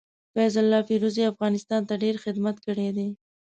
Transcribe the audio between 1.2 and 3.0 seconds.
افغانستان ته ډير خدمت کړي